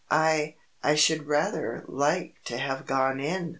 "I 0.09 0.55
I 0.81 0.95
should 0.95 1.27
rather 1.27 1.85
like 1.87 2.37
to 2.45 2.57
have 2.57 2.87
gone 2.87 3.19
in!" 3.19 3.49